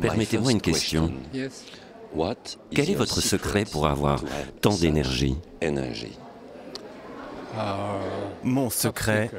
Permettez-moi 0.00 0.52
une 0.52 0.60
question. 0.60 1.12
Quel 2.70 2.90
est 2.90 2.94
votre 2.94 3.20
secret 3.20 3.64
pour 3.64 3.86
avoir 3.86 4.24
tant 4.60 4.76
d'énergie 4.76 5.36
Mon 8.42 8.70
secret, 8.70 9.30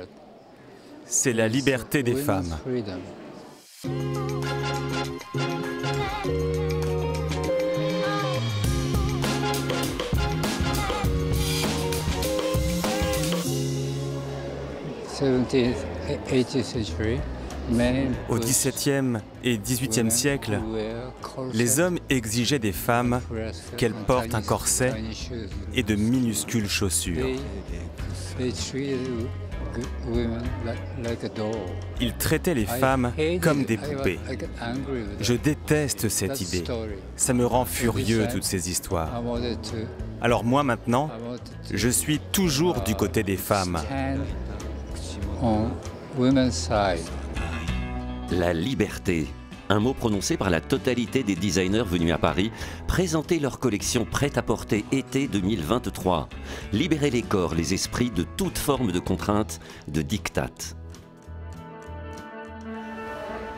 c'est 1.05 1.33
la 1.33 1.47
liberté 1.47 2.03
des 2.03 2.15
femmes. 2.15 2.57
Au 18.29 18.37
XVIIe 18.37 19.19
et 19.43 19.57
XVIIIe 19.57 20.11
siècle, 20.11 20.59
les 21.53 21.79
hommes 21.79 21.99
exigeaient 22.09 22.59
des 22.59 22.71
femmes 22.71 23.21
qu'elles 23.77 23.93
portent 23.93 24.33
un 24.33 24.41
corset 24.41 24.93
et 25.75 25.83
de 25.83 25.95
minuscules 25.95 26.69
chaussures. 26.69 27.27
Ils 32.01 32.13
traitaient 32.15 32.53
les 32.53 32.65
femmes 32.65 33.11
comme 33.41 33.63
des 33.65 33.77
poupées. 33.77 34.19
Je 35.19 35.33
déteste 35.33 36.09
cette 36.09 36.41
idée. 36.41 36.63
Ça 37.15 37.33
me 37.33 37.45
rend 37.45 37.65
furieux, 37.65 38.27
toutes 38.31 38.43
ces 38.43 38.69
histoires. 38.69 39.21
Alors 40.21 40.43
moi 40.43 40.63
maintenant, 40.63 41.09
je 41.71 41.89
suis 41.89 42.19
toujours 42.31 42.81
du 42.81 42.95
côté 42.95 43.23
des 43.23 43.37
femmes. 43.37 43.79
La 48.31 48.53
liberté, 48.53 49.27
un 49.69 49.79
mot 49.79 49.95
prononcé 49.95 50.37
par 50.37 50.51
la 50.51 50.61
totalité 50.61 51.23
des 51.23 51.35
designers 51.35 51.83
venus 51.83 52.13
à 52.13 52.19
Paris 52.19 52.51
présenter 52.87 53.39
leur 53.39 53.57
collection 53.57 54.05
prête-à-porter 54.05 54.85
été 54.91 55.27
2023. 55.27 56.29
Libérer 56.71 57.09
les 57.09 57.23
corps, 57.23 57.55
les 57.55 57.73
esprits 57.73 58.11
de 58.11 58.21
toute 58.37 58.59
forme 58.59 58.91
de 58.91 58.99
contrainte, 58.99 59.59
de 59.87 60.03
diktat. 60.03 60.75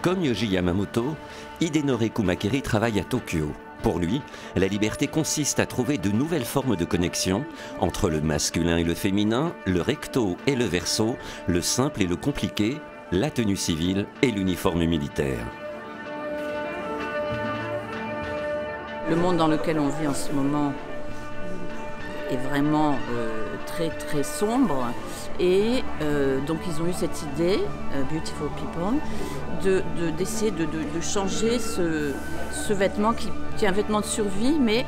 Comme 0.02 0.24
Yoji 0.24 0.48
Yamamoto, 0.48 1.18
Hidenori 1.60 2.10
Kumakeri 2.10 2.62
travaille 2.62 3.02
à 3.02 3.04
Tokyo. 3.04 3.52
Pour 3.84 4.00
lui, 4.00 4.22
la 4.56 4.68
liberté 4.68 5.08
consiste 5.08 5.60
à 5.60 5.66
trouver 5.66 5.98
de 5.98 6.12
nouvelles 6.12 6.46
formes 6.46 6.78
de 6.78 6.86
connexion 6.86 7.44
entre 7.82 8.10
le 8.10 8.22
masculin 8.22 8.78
et 8.78 8.86
le 8.86 8.94
féminin, 8.94 9.54
le 9.66 9.82
recto 9.82 10.38
et 10.48 10.56
le 10.56 10.66
verso, 10.66 11.18
le 11.48 11.62
simple 11.62 12.04
et 12.04 12.08
le 12.08 12.16
compliqué, 12.16 12.78
la 13.12 13.30
tenue 13.30 13.58
civile 13.58 14.06
et 14.22 14.32
l'uniforme 14.32 14.86
militaire. 14.86 15.46
Le 19.10 19.16
monde 19.18 19.38
dans 19.38 19.50
lequel 19.50 19.80
on 19.80 19.90
vit 19.90 20.08
en 20.08 20.14
ce 20.14 20.32
moment 20.32 20.72
est 22.32 22.38
vraiment 22.38 22.98
euh, 23.12 23.56
très 23.66 23.90
très 23.90 24.24
sombre 24.24 24.86
et 25.40 25.84
euh, 26.02 26.40
donc 26.46 26.60
ils 26.66 26.82
ont 26.82 26.88
eu 26.88 26.94
cette 26.94 27.22
idée, 27.34 27.60
euh, 27.94 28.04
Beautiful 28.04 28.48
People, 28.56 29.00
d'essayer 30.18 30.52
de, 30.52 30.64
de, 30.64 31.02
changer 31.02 31.60
ce, 31.60 32.14
ce 32.54 32.72
vêtement 32.72 33.12
qui, 33.14 33.28
est 33.62 33.68
un 33.68 33.74
vêtement 33.74 34.00
de 34.00 34.06
survie 34.06 34.58
mais 34.58 34.86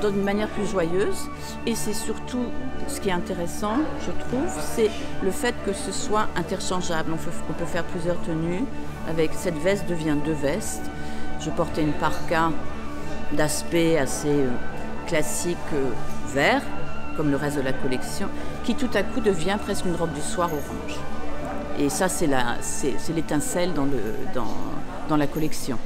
d'une 0.00 0.22
manière 0.22 0.48
plus 0.48 0.66
joyeuse. 0.66 1.28
Et 1.66 1.74
c'est 1.74 1.92
surtout 1.92 2.44
ce 2.86 3.00
qui 3.00 3.08
est 3.08 3.12
intéressant, 3.12 3.78
je 4.06 4.10
trouve, 4.10 4.48
c'est 4.74 4.90
le 5.22 5.30
fait 5.30 5.54
que 5.64 5.72
ce 5.72 5.92
soit 5.92 6.28
interchangeable. 6.36 7.12
On, 7.12 7.50
on 7.50 7.52
peut 7.52 7.66
faire 7.66 7.84
plusieurs 7.84 8.20
tenues. 8.22 8.64
Avec 9.08 9.30
cette 9.34 9.56
veste 9.58 9.88
devient 9.88 10.16
deux 10.24 10.32
vestes. 10.32 10.90
Je 11.40 11.50
portais 11.50 11.82
une 11.82 11.92
parka 11.92 12.50
d'aspect 13.32 13.98
assez 13.98 14.28
euh, 14.28 14.50
classique 15.06 15.56
euh, 15.72 15.90
vert, 16.34 16.62
comme 17.16 17.30
le 17.30 17.36
reste 17.36 17.56
de 17.56 17.62
la 17.62 17.72
collection, 17.72 18.28
qui 18.64 18.74
tout 18.74 18.90
à 18.94 19.02
coup 19.02 19.20
devient 19.20 19.56
presque 19.62 19.86
une 19.86 19.94
robe 19.94 20.12
du 20.12 20.20
soir 20.20 20.50
orange. 20.52 20.98
Et 21.78 21.88
ça, 21.88 22.08
c'est 22.08 22.28
l'étincelle 23.14 23.72
dans, 23.72 23.86
dans, 24.34 24.54
dans 25.08 25.16
la 25.16 25.26
collection. 25.26 25.78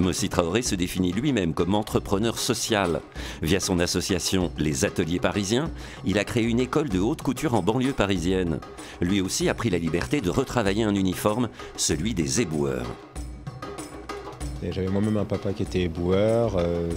Mossi 0.00 0.28
Traoré 0.28 0.62
se 0.62 0.74
définit 0.74 1.12
lui-même 1.12 1.54
comme 1.54 1.74
entrepreneur 1.74 2.38
social. 2.38 3.00
Via 3.42 3.60
son 3.60 3.78
association 3.78 4.50
Les 4.58 4.84
Ateliers 4.84 5.20
Parisiens, 5.20 5.70
il 6.04 6.18
a 6.18 6.24
créé 6.24 6.44
une 6.44 6.60
école 6.60 6.88
de 6.88 6.98
haute 6.98 7.22
couture 7.22 7.54
en 7.54 7.62
banlieue 7.62 7.92
parisienne. 7.92 8.60
Lui 9.00 9.20
aussi 9.20 9.48
a 9.48 9.54
pris 9.54 9.70
la 9.70 9.78
liberté 9.78 10.20
de 10.20 10.30
retravailler 10.30 10.84
un 10.84 10.94
uniforme, 10.94 11.48
celui 11.76 12.14
des 12.14 12.40
éboueurs. 12.40 12.86
J'avais 14.62 14.88
moi-même 14.88 15.16
un 15.16 15.24
papa 15.24 15.52
qui 15.52 15.62
était 15.62 15.82
éboueur. 15.82 16.56
Euh, 16.56 16.90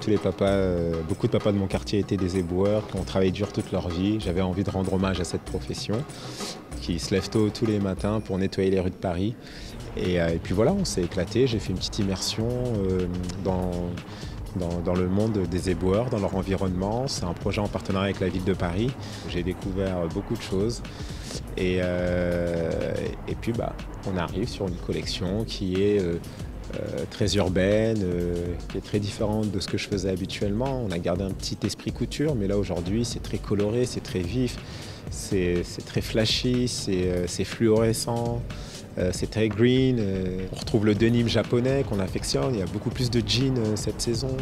tous 0.00 0.10
les 0.10 0.18
papas, 0.18 0.48
euh, 0.48 0.94
beaucoup 1.08 1.26
de 1.26 1.32
papas 1.32 1.52
de 1.52 1.56
mon 1.56 1.66
quartier 1.66 1.98
étaient 1.98 2.18
des 2.18 2.36
éboueurs 2.36 2.86
qui 2.88 2.96
ont 2.96 3.04
travaillé 3.04 3.30
dur 3.30 3.52
toute 3.52 3.72
leur 3.72 3.88
vie. 3.88 4.20
J'avais 4.20 4.42
envie 4.42 4.64
de 4.64 4.70
rendre 4.70 4.92
hommage 4.92 5.20
à 5.20 5.24
cette 5.24 5.42
profession 5.42 6.02
qui 6.82 6.98
se 6.98 7.14
lève 7.14 7.30
tôt 7.30 7.48
tous 7.48 7.64
les 7.64 7.78
matins 7.78 8.20
pour 8.20 8.36
nettoyer 8.36 8.70
les 8.70 8.80
rues 8.80 8.90
de 8.90 8.94
Paris. 8.94 9.34
Et, 9.96 10.20
euh, 10.20 10.36
puis 10.42 10.52
voilà, 10.52 10.72
on 10.72 10.84
s'est 10.84 11.02
éclaté. 11.02 11.46
J'ai 11.46 11.58
fait 11.58 11.70
une 11.70 11.78
petite 11.78 11.98
immersion 12.00 12.48
dans, 13.44 13.70
dans, 14.84 14.94
le 14.94 15.08
monde 15.08 15.38
des 15.50 15.70
éboueurs, 15.70 16.10
dans 16.10 16.18
leur 16.18 16.34
environnement. 16.36 17.06
C'est 17.06 17.24
un 17.24 17.32
projet 17.32 17.60
en 17.60 17.68
partenariat 17.68 18.06
avec 18.06 18.20
la 18.20 18.28
ville 18.28 18.44
de 18.44 18.54
Paris. 18.54 18.90
J'ai 19.28 19.42
découvert 19.42 20.06
beaucoup 20.12 20.34
de 20.34 20.42
choses. 20.42 20.82
Et, 21.56 21.76
et 21.76 23.34
puis 23.40 23.52
bah, 23.52 23.74
on 24.12 24.16
arrive 24.16 24.48
sur 24.48 24.66
une 24.68 24.76
collection 24.76 25.44
qui 25.44 25.82
est 25.82 26.02
euh, 26.80 27.04
très 27.10 27.34
urbaine, 27.36 27.98
euh, 28.02 28.34
qui 28.70 28.78
est 28.78 28.80
très 28.80 28.98
différente 28.98 29.50
de 29.50 29.60
ce 29.60 29.68
que 29.68 29.76
je 29.76 29.88
faisais 29.88 30.08
habituellement. 30.08 30.82
On 30.86 30.90
a 30.90 30.98
gardé 30.98 31.22
un 31.22 31.30
petit 31.30 31.58
esprit 31.66 31.92
couture, 31.92 32.34
mais 32.34 32.46
là 32.46 32.56
aujourd'hui 32.56 33.04
c'est 33.04 33.22
très 33.22 33.36
coloré, 33.36 33.84
c'est 33.84 34.02
très 34.02 34.20
vif, 34.20 34.56
c'est 35.10 35.62
très 35.84 36.00
flashy, 36.00 36.68
c'est 36.68 37.10
euh, 37.10 37.44
fluorescent. 37.44 38.40
c'est 39.12 39.30
très 39.30 39.48
green. 39.48 40.00
on 40.52 40.56
retrouve 40.56 40.86
le 40.86 40.94
denim 40.94 41.28
japonais 41.28 41.84
qu'on 41.88 41.98
affectionne. 41.98 42.54
Il 42.54 42.60
y 42.60 42.62
a 42.62 42.66
beaucoup 42.66 42.90
plus 42.90 43.10
de 43.10 43.22
jeans 43.26 43.76
cette 43.76 44.00
saison. 44.00 44.34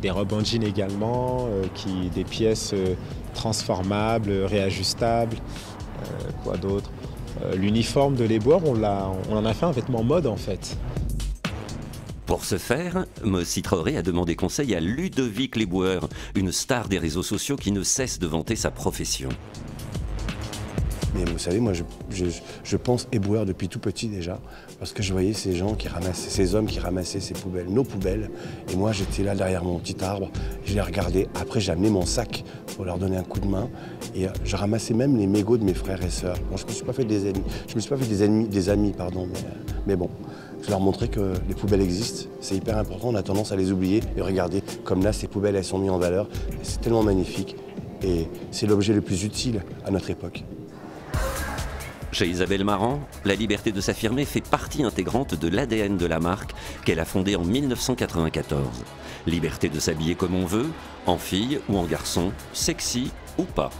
des 0.00 0.10
robes 0.10 0.32
en 0.32 0.44
jean 0.44 0.62
également, 0.62 1.48
qui, 1.74 2.10
des 2.14 2.24
pièces 2.24 2.74
transformables, 3.34 4.32
réajustables. 4.44 5.36
quoi 6.44 6.56
d'autre? 6.56 6.90
L'uniforme 7.56 8.14
de 8.14 8.24
l'éboueur, 8.24 8.60
on, 8.64 8.76
on 9.30 9.36
en 9.36 9.44
a 9.44 9.54
fait 9.54 9.66
un 9.66 9.72
vêtement 9.72 10.04
mode 10.04 10.26
en 10.26 10.36
fait. 10.36 10.76
Pour 12.32 12.46
ce 12.46 12.56
faire, 12.56 13.04
Mossy 13.22 13.60
Traoré 13.60 13.98
a 13.98 14.00
demandé 14.00 14.36
conseil 14.36 14.74
à 14.74 14.80
Ludovic 14.80 15.54
Léboueur, 15.54 16.08
une 16.34 16.50
star 16.50 16.88
des 16.88 16.98
réseaux 16.98 17.22
sociaux 17.22 17.56
qui 17.56 17.72
ne 17.72 17.82
cesse 17.82 18.18
de 18.18 18.26
vanter 18.26 18.56
sa 18.56 18.70
profession. 18.70 19.28
Mais 21.14 21.26
vous 21.26 21.36
savez, 21.36 21.60
moi, 21.60 21.74
je, 21.74 22.24
je, 22.64 22.76
pense 22.78 23.06
éboueur 23.12 23.44
depuis 23.44 23.68
tout 23.68 23.80
petit 23.80 24.08
déjà, 24.08 24.40
parce 24.78 24.94
que 24.94 25.02
je 25.02 25.12
voyais 25.12 25.34
ces 25.34 25.54
gens 25.54 25.74
qui 25.74 25.88
ramassaient, 25.88 26.30
ces 26.30 26.54
hommes 26.54 26.64
qui 26.64 26.80
ramassaient 26.80 27.20
ces 27.20 27.34
poubelles, 27.34 27.68
nos 27.68 27.84
poubelles. 27.84 28.30
Et 28.72 28.76
moi, 28.76 28.92
j'étais 28.92 29.22
là 29.22 29.34
derrière 29.34 29.62
mon 29.62 29.78
petit 29.78 30.02
arbre, 30.02 30.30
je 30.64 30.72
les 30.72 30.80
regardais. 30.80 31.28
Après, 31.38 31.60
j'ai 31.60 31.72
amené 31.72 31.90
mon 31.90 32.06
sac 32.06 32.44
pour 32.76 32.86
leur 32.86 32.96
donner 32.96 33.18
un 33.18 33.24
coup 33.24 33.40
de 33.40 33.46
main. 33.46 33.68
Et 34.14 34.26
euh, 34.26 34.30
je 34.42 34.56
ramassais 34.56 34.94
même 34.94 35.18
les 35.18 35.26
mégots 35.26 35.58
de 35.58 35.64
mes 35.64 35.74
frères 35.74 36.02
et 36.02 36.08
sœurs. 36.08 36.38
Je 36.56 36.64
me 36.64 36.70
suis 36.70 36.84
pas 36.84 36.94
fait 36.94 37.04
des 37.04 37.28
ennemis, 37.28 37.44
je 37.68 37.74
me 37.74 37.80
suis 37.80 37.90
pas 37.90 37.98
fait 37.98 38.06
des 38.06 38.46
des 38.46 38.68
amis, 38.70 38.94
pardon, 38.96 39.28
mais, 39.30 39.38
euh, 39.38 39.74
mais 39.86 39.96
bon. 39.96 40.08
Je 40.62 40.70
leur 40.70 40.80
montrais 40.80 41.08
que 41.08 41.34
les 41.48 41.54
poubelles 41.54 41.80
existent, 41.80 42.28
c'est 42.40 42.54
hyper 42.54 42.78
important, 42.78 43.08
on 43.08 43.14
a 43.16 43.22
tendance 43.22 43.50
à 43.50 43.56
les 43.56 43.72
oublier. 43.72 44.00
Et 44.16 44.22
regardez, 44.22 44.62
comme 44.84 45.02
là, 45.02 45.12
ces 45.12 45.26
poubelles, 45.26 45.56
elles 45.56 45.64
sont 45.64 45.78
mises 45.78 45.90
en 45.90 45.98
valeur. 45.98 46.28
C'est 46.62 46.80
tellement 46.80 47.02
magnifique. 47.02 47.56
Et 48.02 48.28
c'est 48.52 48.66
l'objet 48.66 48.92
le 48.92 49.00
plus 49.00 49.24
utile 49.24 49.62
à 49.84 49.90
notre 49.90 50.10
époque. 50.10 50.44
Chez 52.12 52.26
Isabelle 52.26 52.64
Marant, 52.64 53.00
la 53.24 53.34
liberté 53.34 53.72
de 53.72 53.80
s'affirmer 53.80 54.24
fait 54.24 54.42
partie 54.42 54.82
intégrante 54.82 55.34
de 55.34 55.48
l'ADN 55.48 55.96
de 55.96 56.06
la 56.06 56.20
marque 56.20 56.52
qu'elle 56.84 57.00
a 57.00 57.04
fondée 57.04 57.36
en 57.36 57.44
1994. 57.44 58.66
Liberté 59.26 59.68
de 59.68 59.80
s'habiller 59.80 60.14
comme 60.14 60.34
on 60.34 60.44
veut, 60.44 60.66
en 61.06 61.16
fille 61.16 61.58
ou 61.68 61.78
en 61.78 61.84
garçon, 61.84 62.32
sexy 62.52 63.10
ou 63.38 63.44
pas. 63.44 63.70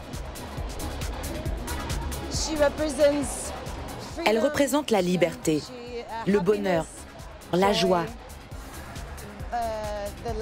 Elle 4.24 4.38
représente 4.38 4.90
la 4.90 5.02
liberté, 5.02 5.60
le 6.26 6.40
bonheur, 6.40 6.84
la 7.52 7.72
joie, 7.72 8.04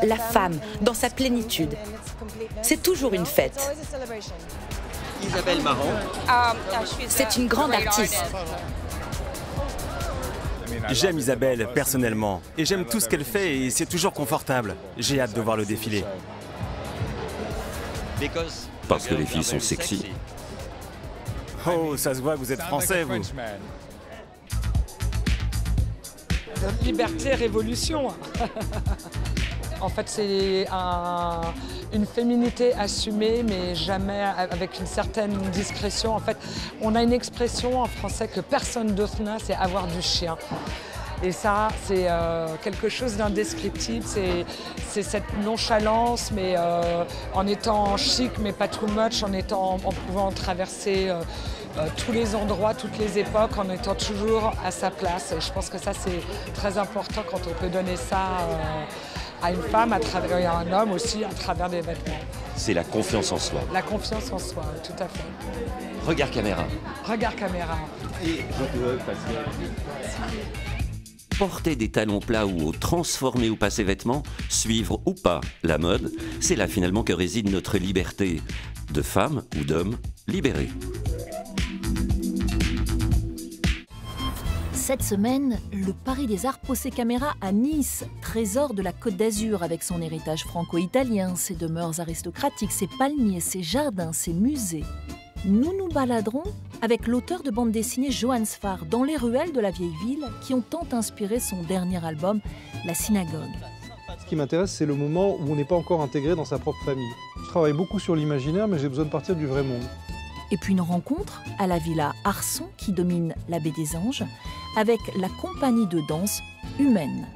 la 0.02 0.16
femme 0.16 0.58
dans 0.80 0.94
sa 0.94 1.10
plénitude. 1.10 1.76
C'est 2.62 2.82
toujours 2.82 3.14
une 3.14 3.26
fête. 3.26 3.58
Isabelle 5.22 5.62
Marant. 5.62 5.92
C'est 7.08 7.36
une 7.36 7.46
grande 7.46 7.72
artiste. 7.72 8.24
J'aime 10.90 11.18
Isabelle 11.18 11.68
personnellement 11.74 12.40
et 12.56 12.64
j'aime 12.64 12.84
tout 12.84 13.00
ce 13.00 13.08
qu'elle 13.08 13.24
fait 13.24 13.58
et 13.58 13.70
c'est 13.70 13.86
toujours 13.86 14.12
confortable. 14.12 14.76
J'ai 14.96 15.20
hâte 15.20 15.34
de 15.34 15.40
voir 15.40 15.56
le 15.56 15.64
défilé. 15.64 16.04
Parce 18.88 19.06
que 19.06 19.14
les 19.14 19.26
filles 19.26 19.44
sont 19.44 19.60
sexy. 19.60 20.06
Oh, 21.66 21.96
ça 21.96 22.14
se 22.14 22.20
voit 22.20 22.34
que 22.34 22.38
vous 22.38 22.52
êtes 22.52 22.62
français, 22.62 23.04
vous. 23.04 23.20
Liberté, 26.82 27.34
révolution. 27.34 28.08
en 29.80 29.88
fait, 29.88 30.08
c'est 30.08 30.66
une 31.92 32.06
féminité 32.06 32.72
assumée, 32.74 33.42
mais 33.42 33.74
jamais 33.74 34.22
avec 34.22 34.78
une 34.78 34.86
certaine 34.86 35.36
discrétion. 35.50 36.14
En 36.14 36.20
fait, 36.20 36.36
on 36.80 36.94
a 36.94 37.02
une 37.02 37.12
expression 37.12 37.80
en 37.80 37.86
français 37.86 38.28
que 38.28 38.40
personne 38.40 38.94
d'autre 38.94 39.22
n'a, 39.22 39.38
c'est 39.38 39.54
avoir 39.54 39.86
du 39.86 40.02
chien. 40.02 40.36
Et 41.22 41.32
ça, 41.32 41.68
c'est 41.84 42.06
euh, 42.08 42.46
quelque 42.62 42.88
chose 42.88 43.16
d'indescriptible. 43.16 44.06
C'est 44.88 45.02
cette 45.02 45.38
nonchalance, 45.44 46.30
mais 46.32 46.54
euh, 46.56 47.04
en 47.34 47.46
étant 47.46 47.96
chic, 47.98 48.30
mais 48.38 48.52
pas 48.52 48.68
too 48.68 48.86
much, 48.86 49.22
en, 49.22 49.32
étant, 49.34 49.74
en 49.84 49.92
pouvant 49.92 50.30
traverser 50.30 51.10
euh, 51.10 51.20
tous 51.96 52.12
les 52.12 52.34
endroits, 52.34 52.74
toutes 52.74 52.98
les 52.98 53.18
époques, 53.18 53.56
en 53.58 53.68
étant 53.70 53.94
toujours 53.94 54.52
à 54.64 54.70
sa 54.70 54.90
place. 54.90 55.34
Je 55.38 55.52
pense 55.52 55.68
que 55.68 55.78
ça, 55.78 55.92
c'est 55.92 56.20
très 56.54 56.78
important 56.78 57.22
quand 57.30 57.40
on 57.48 57.54
peut 57.60 57.68
donner 57.68 57.96
ça 57.96 58.38
à 59.42 59.52
une 59.52 59.62
femme, 59.62 59.92
à 59.92 60.00
travers 60.00 60.38
et 60.38 60.46
à 60.46 60.58
un 60.58 60.72
homme 60.72 60.92
aussi, 60.92 61.24
à 61.24 61.28
travers 61.28 61.70
des 61.70 61.80
vêtements. 61.80 62.18
C'est 62.56 62.74
la 62.74 62.84
confiance 62.84 63.32
en 63.32 63.38
soi. 63.38 63.60
La 63.72 63.82
confiance 63.82 64.30
en 64.32 64.38
soi, 64.38 64.64
tout 64.84 65.02
à 65.02 65.08
fait. 65.08 65.24
Regard 66.06 66.30
caméra. 66.30 66.64
Regard 67.04 67.34
caméra. 67.36 67.78
Et 68.24 68.44
passer 69.06 69.38
porter 71.40 71.74
des 71.74 71.88
talons 71.88 72.20
plats 72.20 72.46
ou 72.46 72.70
transformer 72.70 73.48
ou 73.48 73.56
passer 73.56 73.82
vêtements, 73.82 74.22
suivre 74.50 75.00
ou 75.06 75.14
pas 75.14 75.40
la 75.62 75.78
mode, 75.78 76.12
c'est 76.38 76.54
là 76.54 76.66
finalement 76.66 77.02
que 77.02 77.14
réside 77.14 77.50
notre 77.50 77.78
liberté 77.78 78.42
de 78.92 79.00
femme 79.00 79.42
ou 79.58 79.64
d'homme 79.64 79.96
libérée. 80.28 80.68
Cette 84.90 85.04
semaine, 85.04 85.56
le 85.72 85.92
Paris 85.92 86.26
des 86.26 86.46
Arts 86.46 86.58
pose 86.58 86.78
ses 86.78 86.90
caméras 86.90 87.34
à 87.40 87.52
Nice, 87.52 88.04
trésor 88.22 88.74
de 88.74 88.82
la 88.82 88.92
Côte 88.92 89.14
d'Azur 89.14 89.62
avec 89.62 89.84
son 89.84 90.02
héritage 90.02 90.42
franco-italien, 90.42 91.36
ses 91.36 91.54
demeures 91.54 92.00
aristocratiques, 92.00 92.72
ses 92.72 92.88
palmiers, 92.98 93.38
ses 93.38 93.62
jardins, 93.62 94.12
ses 94.12 94.32
musées. 94.32 94.82
Nous 95.44 95.78
nous 95.78 95.86
baladerons 95.90 96.42
avec 96.82 97.06
l'auteur 97.06 97.44
de 97.44 97.52
bande 97.52 97.70
dessinée 97.70 98.10
Johann 98.10 98.44
Sfar 98.44 98.84
dans 98.84 99.04
les 99.04 99.16
ruelles 99.16 99.52
de 99.52 99.60
la 99.60 99.70
vieille 99.70 99.94
ville 100.04 100.26
qui 100.40 100.54
ont 100.54 100.60
tant 100.60 100.88
inspiré 100.90 101.38
son 101.38 101.62
dernier 101.62 102.04
album, 102.04 102.40
La 102.84 102.94
Synagogue. 102.94 103.54
Ce 104.18 104.26
qui 104.26 104.34
m'intéresse, 104.34 104.72
c'est 104.72 104.86
le 104.86 104.96
moment 104.96 105.36
où 105.36 105.52
on 105.52 105.54
n'est 105.54 105.64
pas 105.64 105.76
encore 105.76 106.02
intégré 106.02 106.34
dans 106.34 106.44
sa 106.44 106.58
propre 106.58 106.82
famille. 106.84 107.12
Je 107.44 107.48
travaille 107.48 107.74
beaucoup 107.74 108.00
sur 108.00 108.16
l'imaginaire, 108.16 108.66
mais 108.66 108.80
j'ai 108.80 108.88
besoin 108.88 109.04
de 109.04 109.10
partir 109.10 109.36
du 109.36 109.46
vrai 109.46 109.62
monde. 109.62 109.84
Et 110.50 110.56
puis 110.56 110.72
une 110.72 110.80
rencontre 110.80 111.42
à 111.58 111.66
la 111.66 111.78
villa 111.78 112.12
Arson 112.24 112.68
qui 112.76 112.92
domine 112.92 113.34
la 113.48 113.60
baie 113.60 113.72
des 113.72 113.96
Anges 113.96 114.24
avec 114.76 115.00
la 115.16 115.28
compagnie 115.40 115.86
de 115.86 116.00
danse 116.08 116.40
Humaine. 116.78 117.26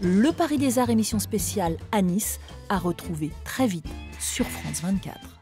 Le 0.00 0.30
Paris 0.30 0.58
des 0.58 0.78
Arts 0.78 0.90
émission 0.90 1.18
spéciale 1.18 1.76
à 1.92 2.02
Nice 2.02 2.38
à 2.68 2.78
retrouver 2.78 3.30
très 3.44 3.66
vite 3.66 3.86
sur 4.18 4.46
France 4.46 4.82
24. 4.82 5.35